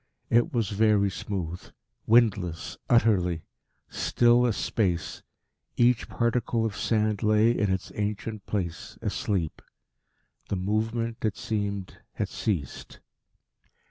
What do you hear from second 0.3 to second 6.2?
It was very smooth; windless utterly; still as space; each